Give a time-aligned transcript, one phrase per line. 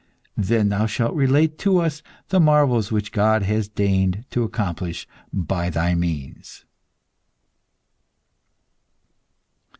[0.37, 5.69] Then thou shalt relate to us the marvels which God has deigned to accomplish by
[5.69, 6.65] thy means."